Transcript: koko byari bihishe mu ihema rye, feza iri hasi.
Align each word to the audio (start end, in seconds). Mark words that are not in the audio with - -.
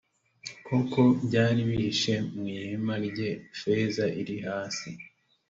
koko 0.67 1.01
byari 1.25 1.61
bihishe 1.69 2.13
mu 2.35 2.43
ihema 2.57 2.95
rye, 3.07 3.29
feza 3.59 4.05
iri 4.21 4.37
hasi. 4.47 4.89